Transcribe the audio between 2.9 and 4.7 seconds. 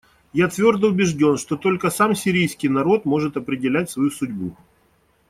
может определять свою судьбу.